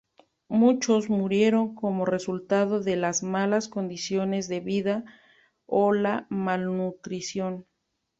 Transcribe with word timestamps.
Muchos 0.49 1.11
murieron 1.11 1.75
como 1.75 2.05
resultado 2.05 2.79
de 2.81 2.95
las 2.95 3.21
malas 3.21 3.67
condiciones 3.67 4.47
de 4.47 4.59
vida 4.59 5.03
o 5.67 5.93
la 5.93 6.25
malnutrición. 6.31 7.67